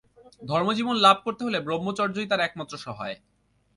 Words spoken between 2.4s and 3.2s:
একমাত্র সহায়।